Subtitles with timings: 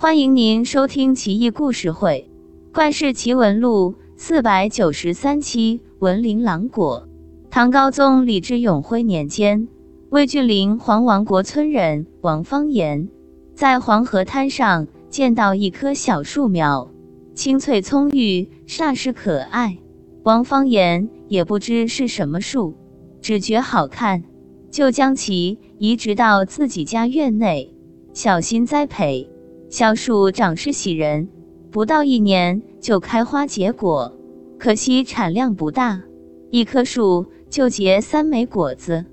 [0.00, 2.30] 欢迎您收听《奇异故事会·
[2.72, 5.80] 怪事奇闻录》四百九十三期。
[5.98, 7.08] 文林郎果，
[7.50, 9.66] 唐高宗李治永徽年间，
[10.10, 13.08] 魏郡陵黄王国村人王方言
[13.56, 16.88] 在黄河滩上见到一棵小树苗，
[17.34, 19.78] 青翠葱郁，煞是可爱。
[20.22, 22.72] 王方言也不知是什么树，
[23.20, 24.22] 只觉好看，
[24.70, 27.74] 就将其移植到自己家院内，
[28.12, 29.28] 小心栽培。
[29.70, 31.28] 小树长势喜人，
[31.70, 34.10] 不到一年就开花结果。
[34.58, 36.02] 可惜产量不大，
[36.50, 39.04] 一棵树就结三枚果子，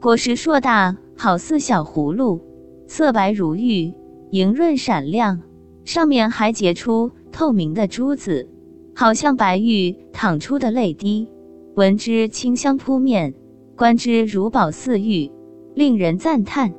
[0.00, 2.40] 果实硕大，好似小葫芦，
[2.88, 3.94] 色白如玉，
[4.30, 5.40] 莹润闪亮，
[5.84, 8.48] 上面还结出透明的珠子，
[8.94, 11.28] 好像白玉淌出的泪滴。
[11.76, 13.32] 闻之清香扑面，
[13.76, 15.30] 观之如宝似玉，
[15.74, 16.74] 令人赞叹。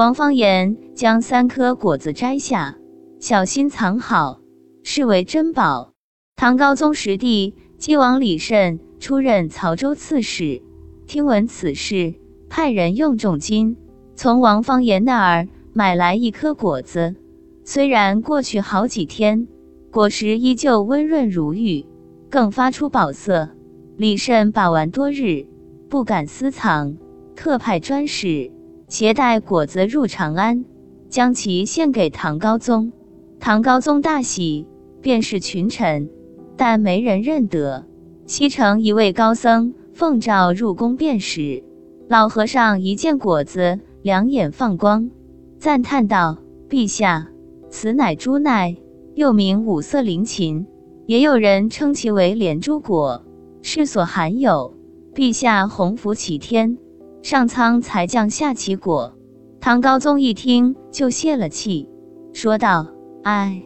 [0.00, 2.78] 王方言将三颗果子摘下，
[3.18, 4.40] 小心藏好，
[4.82, 5.92] 视为珍宝。
[6.36, 10.62] 唐高宗时帝继王李慎出任曹州刺史，
[11.06, 12.14] 听闻此事，
[12.48, 13.76] 派人用重金
[14.14, 17.14] 从王方言那儿买来一颗果子。
[17.62, 19.48] 虽然过去好几天，
[19.90, 21.84] 果实依旧温润如玉，
[22.30, 23.50] 更发出宝色。
[23.98, 25.46] 李慎把玩多日，
[25.90, 26.96] 不敢私藏，
[27.36, 28.50] 特派专使
[28.90, 30.64] 携带果子入长安，
[31.08, 32.92] 将其献给唐高宗。
[33.38, 34.66] 唐高宗大喜，
[35.00, 36.10] 便是群臣。
[36.56, 37.86] 但没人认得。
[38.26, 41.62] 西城一位高僧奉诏入宫辨识，
[42.08, 45.08] 老和尚一见果子，两眼放光，
[45.56, 47.28] 赞叹道：“陛下，
[47.70, 48.76] 此乃珠奈，
[49.14, 50.66] 又名五色灵芹，
[51.06, 53.24] 也有人称其为连珠果，
[53.62, 54.74] 世所罕有。
[55.14, 56.76] 陛下洪福齐天，
[57.22, 59.14] 上苍才降下其果。”
[59.60, 61.88] 唐高宗一听就泄了气，
[62.32, 62.86] 说道
[63.24, 63.62] ：“唉。”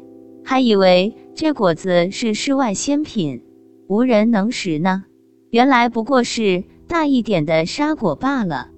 [0.47, 3.43] 还以为这果子是世外仙品，
[3.87, 5.05] 无人能食呢。
[5.49, 8.69] 原来不过是大一点的沙果罢了。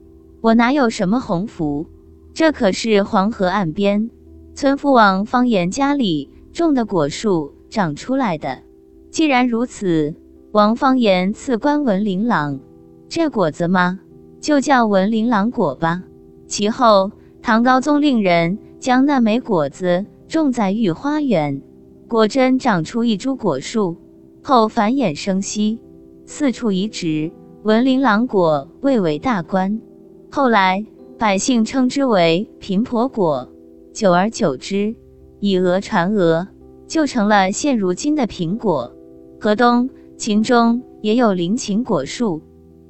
[0.40, 1.86] 我哪有什么鸿福？
[2.32, 4.10] 这可是黄河岸边
[4.54, 8.62] 村夫王方言家里种的果树长出来的。
[9.10, 10.14] 既然如此，
[10.52, 12.60] 王方言赐官文林郎，
[13.08, 13.98] 这果子吗？
[14.46, 16.04] 就叫文林琅果吧。
[16.46, 17.10] 其后，
[17.42, 20.06] 唐高宗令人将那枚果子。
[20.28, 21.60] 种在御花园，
[22.06, 23.96] 果真长出一株果树，
[24.44, 25.80] 后繁衍生息，
[26.26, 27.32] 四处移植。
[27.64, 29.80] 文林琅果蔚为大官，
[30.30, 30.86] 后来
[31.18, 33.48] 百姓称之为贫婆果。
[33.92, 34.94] 久而久之，
[35.40, 36.46] 以讹传讹，
[36.86, 38.94] 就成了现如今的苹果。
[39.40, 42.40] 河东、秦中也有灵芹果树，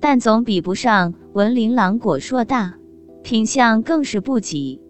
[0.00, 2.74] 但总比不上文林郎果硕大，
[3.22, 4.80] 品相更是不及。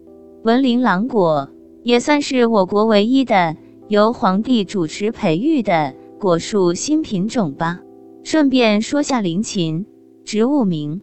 [0.43, 1.49] 文林郎果。
[1.83, 3.55] 也算是我国唯一的
[3.87, 7.79] 由皇帝主持培育的果树新品种吧。
[8.25, 9.85] 顺便说下林芹，
[10.25, 10.99] 植物名，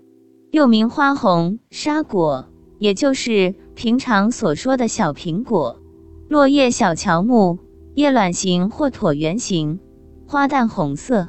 [0.51, 2.49] 又名花红沙果，
[2.79, 5.81] 也就是平常所说的小苹果。
[6.29, 7.61] 落叶小乔木，
[7.95, 9.81] 叶卵形或椭圆形，
[10.27, 11.29] 花淡红色，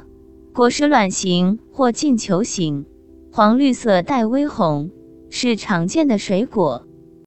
[0.56, 2.86] 果实卵形或近球形，
[3.30, 4.90] 黄绿色带微红，
[5.28, 6.86] 是常见的水果。